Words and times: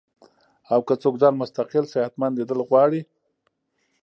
او 0.73 0.79
کۀ 0.87 0.95
څوک 1.01 1.15
ځان 1.21 1.33
مستقل 1.41 1.85
صحتمند 1.93 2.35
ليدل 2.39 2.59
غواړي 2.69 3.01